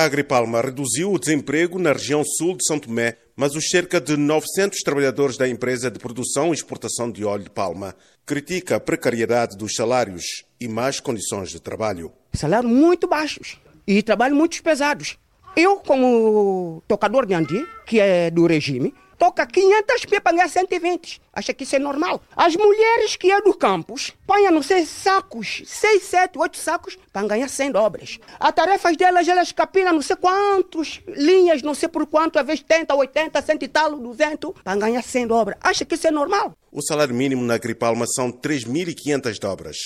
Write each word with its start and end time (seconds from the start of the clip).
A 0.00 0.04
Agripalma 0.04 0.62
reduziu 0.62 1.12
o 1.12 1.18
desemprego 1.18 1.78
na 1.78 1.92
região 1.92 2.24
sul 2.24 2.56
de 2.56 2.64
São 2.64 2.78
Tomé, 2.78 3.18
mas 3.36 3.54
os 3.54 3.68
cerca 3.68 4.00
de 4.00 4.16
900 4.16 4.78
trabalhadores 4.78 5.36
da 5.36 5.46
empresa 5.46 5.90
de 5.90 5.98
produção 5.98 6.52
e 6.52 6.54
exportação 6.54 7.12
de 7.12 7.22
óleo 7.22 7.44
de 7.44 7.50
palma 7.50 7.94
critica 8.24 8.76
a 8.76 8.80
precariedade 8.80 9.58
dos 9.58 9.74
salários 9.74 10.24
e 10.58 10.66
más 10.66 11.00
condições 11.00 11.50
de 11.50 11.60
trabalho. 11.60 12.10
Salários 12.32 12.72
muito 12.72 13.06
baixos 13.06 13.60
e 13.86 14.02
trabalho 14.02 14.34
muito 14.34 14.62
pesados. 14.62 15.18
Eu, 15.54 15.76
como 15.80 16.82
tocador 16.88 17.26
de 17.26 17.34
andi, 17.34 17.62
que 17.84 18.00
é 18.00 18.30
do 18.30 18.46
regime, 18.46 18.94
toca 19.20 19.46
500 19.46 20.06
p 20.06 20.18
para 20.18 20.32
ganhar 20.32 20.48
120. 20.48 21.20
Acha 21.30 21.52
que 21.52 21.64
isso 21.64 21.76
é 21.76 21.78
normal? 21.78 22.22
As 22.34 22.56
mulheres 22.56 23.16
que 23.16 23.30
é 23.30 23.42
do 23.42 23.52
campus 23.52 24.14
põem, 24.26 24.50
não 24.50 24.62
sei, 24.62 24.86
sacos, 24.86 25.62
6, 25.66 26.02
7, 26.02 26.38
8 26.38 26.56
sacos 26.56 26.98
para 27.12 27.28
ganhar 27.28 27.46
100 27.46 27.72
dobras. 27.72 28.18
As 28.40 28.52
tarefas 28.52 28.96
delas, 28.96 29.28
elas 29.28 29.52
capinam 29.52 29.92
não 29.92 30.00
sei 30.00 30.16
quantos 30.16 31.02
linhas, 31.06 31.60
não 31.60 31.74
sei 31.74 31.86
por 31.86 32.06
quanto, 32.06 32.38
às 32.38 32.46
vezes 32.46 32.62
80, 32.62 32.94
80, 32.94 33.42
100 33.42 33.58
e 33.60 33.68
tal, 33.68 33.98
200, 33.98 34.52
para 34.64 34.76
ganhar 34.76 35.02
100 35.02 35.26
dobras. 35.26 35.58
Acha 35.60 35.84
que 35.84 35.96
isso 35.96 36.06
é 36.06 36.10
normal? 36.10 36.56
O 36.72 36.80
salário 36.80 37.14
mínimo 37.14 37.44
na 37.44 37.54
Agripalma 37.54 38.06
são 38.06 38.32
3.500 38.32 39.38
dobras, 39.38 39.76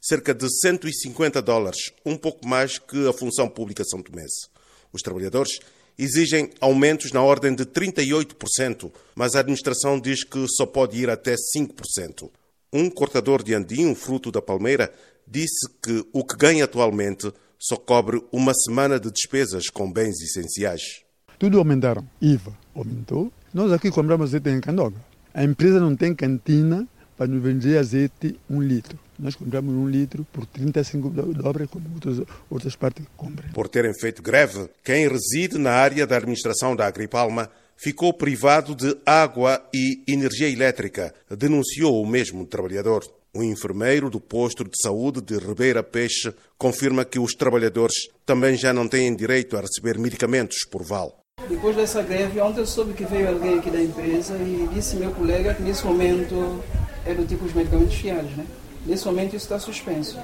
cerca 0.00 0.32
de 0.32 0.48
150 0.48 1.42
dólares, 1.42 1.92
um 2.06 2.16
pouco 2.16 2.48
mais 2.48 2.78
que 2.78 3.06
a 3.06 3.12
função 3.12 3.50
pública 3.50 3.84
São 3.84 4.02
Tomense. 4.02 4.48
Os 4.90 5.02
trabalhadores 5.02 5.60
exigem 5.98 6.50
aumentos 6.60 7.12
na 7.12 7.22
ordem 7.22 7.54
de 7.54 7.64
38%, 7.64 8.92
mas 9.14 9.34
a 9.34 9.40
administração 9.40 9.98
diz 9.98 10.22
que 10.22 10.46
só 10.48 10.64
pode 10.64 10.96
ir 10.96 11.10
até 11.10 11.34
5%. 11.34 12.30
Um 12.72 12.88
cortador 12.88 13.42
de 13.42 13.54
andim, 13.54 13.94
fruto 13.94 14.30
da 14.30 14.40
palmeira, 14.40 14.92
disse 15.26 15.68
que 15.82 16.06
o 16.12 16.24
que 16.24 16.36
ganha 16.36 16.64
atualmente 16.64 17.32
só 17.58 17.76
cobre 17.76 18.22
uma 18.30 18.54
semana 18.54 19.00
de 19.00 19.10
despesas 19.10 19.68
com 19.68 19.90
bens 19.90 20.20
essenciais. 20.20 21.02
Tudo 21.38 21.58
aumentaram. 21.58 22.06
IVA 22.20 22.56
aumentou. 22.74 23.32
Nós 23.52 23.72
aqui 23.72 23.90
compramos 23.90 24.30
azeite 24.30 24.48
em 24.50 24.60
Candoga. 24.60 24.96
A 25.34 25.42
empresa 25.42 25.80
não 25.80 25.96
tem 25.96 26.14
cantina 26.14 26.86
para 27.16 27.26
nos 27.26 27.42
vender 27.42 27.78
azeite 27.78 28.38
um 28.48 28.62
litro. 28.62 28.98
Nós 29.18 29.34
compramos 29.34 29.74
um 29.74 29.88
litro 29.88 30.24
por 30.32 30.46
35 30.46 31.10
dólares, 31.10 31.68
como 31.70 31.84
outras, 31.94 32.20
outras 32.48 32.76
partes 32.76 33.04
compram. 33.16 33.50
Por 33.52 33.68
terem 33.68 33.92
feito 33.92 34.22
greve, 34.22 34.68
quem 34.84 35.08
reside 35.08 35.58
na 35.58 35.72
área 35.72 36.06
da 36.06 36.16
administração 36.16 36.76
da 36.76 36.86
Agripalma 36.86 37.50
ficou 37.76 38.12
privado 38.12 38.74
de 38.74 38.96
água 39.04 39.60
e 39.74 40.02
energia 40.06 40.48
elétrica, 40.48 41.14
denunciou 41.30 42.02
o 42.02 42.06
mesmo 42.06 42.46
trabalhador. 42.46 43.04
O 43.34 43.42
enfermeiro 43.42 44.08
do 44.08 44.20
posto 44.20 44.64
de 44.64 44.80
saúde 44.80 45.20
de 45.20 45.36
Ribeira 45.36 45.82
Peixe 45.82 46.32
confirma 46.56 47.04
que 47.04 47.18
os 47.18 47.34
trabalhadores 47.34 48.08
também 48.24 48.56
já 48.56 48.72
não 48.72 48.88
têm 48.88 49.14
direito 49.14 49.56
a 49.56 49.60
receber 49.60 49.98
medicamentos 49.98 50.58
por 50.68 50.82
val. 50.82 51.20
Depois 51.48 51.76
dessa 51.76 52.02
greve, 52.02 52.40
ontem 52.40 52.60
eu 52.60 52.66
soube 52.66 52.94
que 52.94 53.04
veio 53.04 53.28
alguém 53.28 53.58
aqui 53.58 53.70
da 53.70 53.80
empresa 53.80 54.36
e 54.36 54.68
disse 54.72 54.96
meu 54.96 55.12
colega 55.12 55.54
que 55.54 55.62
nesse 55.62 55.84
momento 55.84 56.62
é 57.06 57.14
do 57.14 57.24
tipo 57.26 57.44
os 57.44 57.54
medicamentos 57.54 57.94
fiados, 57.94 58.36
né? 58.36 58.44
Nesse 58.88 59.04
momento 59.04 59.36
isso 59.36 59.44
está 59.44 59.58
suspenso. 59.58 60.18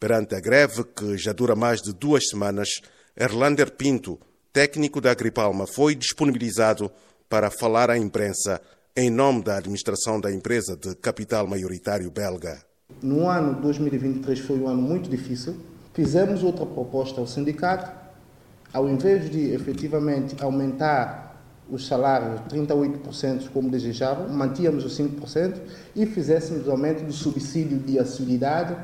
Perante 0.00 0.34
a 0.34 0.40
greve, 0.40 0.82
que 0.82 1.18
já 1.18 1.30
dura 1.34 1.54
mais 1.54 1.82
de 1.82 1.92
duas 1.92 2.26
semanas, 2.26 2.80
Erlander 3.14 3.70
Pinto, 3.70 4.18
técnico 4.50 4.98
da 4.98 5.10
Agripalma, 5.10 5.66
foi 5.66 5.94
disponibilizado 5.94 6.90
para 7.28 7.50
falar 7.50 7.90
à 7.90 7.98
imprensa 7.98 8.62
em 8.96 9.10
nome 9.10 9.42
da 9.42 9.58
administração 9.58 10.18
da 10.18 10.32
empresa 10.32 10.74
de 10.74 10.94
capital 10.96 11.46
maioritário 11.46 12.10
belga. 12.10 12.62
No 13.02 13.28
ano 13.28 13.60
2023 13.60 14.38
foi 14.38 14.58
um 14.58 14.68
ano 14.68 14.80
muito 14.80 15.10
difícil. 15.10 15.58
Fizemos 15.92 16.42
outra 16.42 16.64
proposta 16.64 17.20
ao 17.20 17.26
sindicato. 17.26 17.92
Ao 18.72 18.88
invés 18.88 19.28
de 19.28 19.52
efetivamente 19.52 20.34
aumentar 20.42 21.27
os 21.70 21.86
salários 21.86 22.40
38% 22.50 23.50
como 23.50 23.70
desejavam, 23.70 24.28
mantínhamos 24.28 24.84
os 24.84 24.98
5% 24.98 25.54
e 25.94 26.06
fizéssemos 26.06 26.66
o 26.66 26.70
aumento 26.70 27.04
do 27.04 27.12
subsídio 27.12 27.78
de 27.78 27.98
assiduidade, 27.98 28.76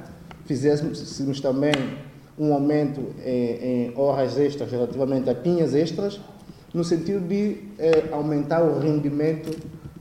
fizéssemos 0.45 1.41
também 1.41 1.73
um 2.39 2.53
aumento 2.53 3.15
em, 3.25 3.91
em 3.91 3.93
horas 3.97 4.39
extras 4.39 4.71
relativamente 4.71 5.31
a 5.31 5.35
pinhas 5.35 5.75
extras, 5.75 6.21
no 6.73 6.83
sentido 6.83 7.27
de 7.27 7.59
eh, 7.79 8.09
aumentar 8.11 8.63
o 8.63 8.81
rendimento 8.81 9.57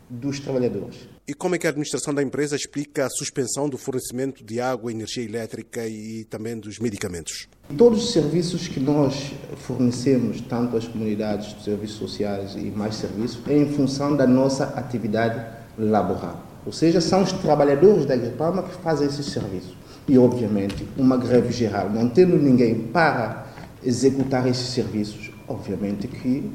dos 0.09 0.39
trabalhadores. 0.39 1.12
E 1.25 1.34
como 1.34 1.56
é 1.56 1.57
que 1.57 1.66
a 1.66 1.69
administração 1.69 2.13
da 2.13 2.22
empresa 2.22 2.53
explica 2.53 3.06
a 3.06 3.09
suspensão 3.09 3.69
do 3.69 3.78
fornecimento 3.78 4.44
de 4.44 4.59
água, 4.59 4.91
energia 4.91 5.23
elétrica 5.23 5.88
e 5.88 6.25
também 6.25 6.59
dos 6.59 6.79
medicamentos? 6.79 7.47
Todos 7.78 8.03
os 8.03 8.11
serviços 8.11 8.67
que 8.67 8.78
nós 8.78 9.31
fornecemos, 9.56 10.41
tanto 10.41 10.75
às 10.75 10.85
comunidades 10.85 11.56
de 11.56 11.63
serviços 11.63 11.95
sociais 11.95 12.56
e 12.56 12.66
mais 12.66 12.95
serviços, 12.95 13.39
é 13.47 13.57
em 13.57 13.72
função 13.72 14.17
da 14.17 14.28
nossa 14.28 14.66
atividade 14.66 15.41
laboral. 15.78 16.45
Ou 16.66 16.73
seja, 16.73 17.00
são 17.00 17.23
os 17.23 17.31
trabalhadores 17.31 18.05
da 18.05 18.16
Agripalma 18.16 18.61
que 18.61 18.75
fazem 18.81 19.07
esses 19.07 19.28
serviços. 19.28 19.78
E, 20.05 20.17
obviamente, 20.17 20.85
uma 20.97 21.16
greve 21.16 21.53
geral, 21.53 21.90
não 21.90 22.09
tendo 22.09 22.35
ninguém 22.35 22.78
para 22.88 23.47
executar 23.81 24.45
esses 24.45 24.67
serviços, 24.73 25.31
obviamente 25.47 26.05
que 26.05 26.51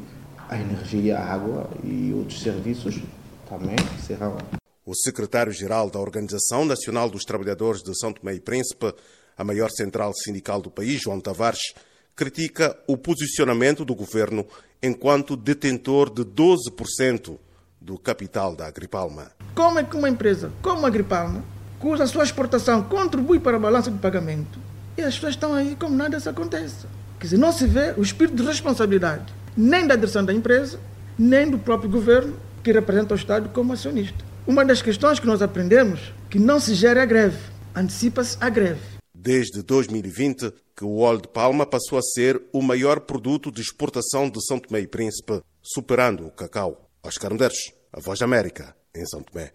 a 0.47 0.61
energia, 0.61 1.17
a 1.17 1.33
água 1.33 1.71
e 1.83 2.13
outros 2.15 2.43
serviços 2.43 3.01
também 3.49 3.77
serão. 4.07 4.37
O 4.85 4.95
secretário-geral 4.95 5.91
da 5.91 5.99
Organização 5.99 6.65
Nacional 6.65 7.11
dos 7.11 7.25
Trabalhadores 7.25 7.83
de 7.83 7.99
São 7.99 8.13
Tomé 8.13 8.35
e 8.35 8.41
Príncipe, 8.41 8.95
a 9.37 9.45
maior 9.45 9.71
central 9.71 10.13
sindical 10.15 10.61
do 10.61 10.71
país, 10.71 11.01
João 11.01 11.21
Tavares, 11.21 11.75
critica 12.17 12.77
o 12.87 12.97
posicionamento 12.97 13.85
do 13.85 13.95
governo 13.95 14.47
enquanto 14.83 15.37
detentor 15.37 16.13
de 16.13 16.25
12% 16.25 17.39
do 17.81 17.99
capital 17.99 18.57
da 18.57 18.67
Agripalma. 18.67 19.31
Como 19.55 19.79
é 19.79 19.85
que 19.85 19.97
uma 19.97 20.09
empresa 20.09 20.51
como 20.61 20.85
a 20.85 20.89
Agripalma, 20.89 21.45
cuja 21.79 22.07
sua 22.07 22.25
exportação 22.25 22.83
contribui 22.83 23.39
para 23.39 23.57
a 23.57 23.61
balança 23.61 23.91
de 23.91 23.99
pagamento, 23.99 24.59
e 24.97 25.03
as 25.03 25.15
pessoas 25.15 25.35
estão 25.35 25.55
aí 25.55 25.77
como 25.77 25.95
nada 25.95 26.19
se 26.19 26.29
acontece? 26.29 26.87
Quer 27.21 27.27
dizer, 27.27 27.39
não 27.39 27.53
se 27.53 27.67
vê 27.67 27.95
o 27.97 28.03
espírito 28.03 28.37
de 28.37 28.43
responsabilidade, 28.43 29.33
nem 29.57 29.87
da 29.87 29.95
direção 29.95 30.25
da 30.25 30.33
empresa, 30.33 30.81
nem 31.17 31.49
do 31.49 31.59
próprio 31.59 31.91
governo, 31.91 32.37
que 32.69 32.73
representa 32.73 33.15
o 33.15 33.17
Estado 33.17 33.49
como 33.49 33.73
acionista. 33.73 34.23
Uma 34.47 34.63
das 34.63 34.83
questões 34.83 35.19
que 35.19 35.27
nós 35.27 35.41
aprendemos 35.41 36.13
que 36.29 36.39
não 36.39 36.61
se 36.61 36.75
gera 36.75 37.03
a 37.03 37.07
greve, 37.07 37.39
antecipa-se 37.75 38.37
a 38.43 38.51
greve. 38.51 38.81
Desde 39.15 39.63
2020 39.63 40.53
que 40.77 40.85
o 40.85 40.99
óleo 40.99 41.23
de 41.23 41.29
palma 41.29 41.65
passou 41.65 41.99
a 41.99 42.03
ser 42.03 42.41
o 42.53 42.61
maior 42.61 43.01
produto 43.01 43.51
de 43.51 43.63
exportação 43.63 44.29
de 44.29 44.45
São 44.45 44.59
Tomé 44.59 44.81
e 44.81 44.87
Príncipe, 44.87 45.41
superando 45.63 46.27
o 46.27 46.31
cacau. 46.31 46.91
Oscar 47.03 47.33
Medeiros, 47.33 47.73
a 47.91 48.01
Voz 48.01 48.19
da 48.19 48.27
América, 48.27 48.77
em 48.95 49.07
São 49.07 49.23
Tomé. 49.23 49.53